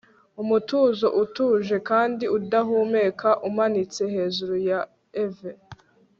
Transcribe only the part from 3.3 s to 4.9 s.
umanitse hejuru ya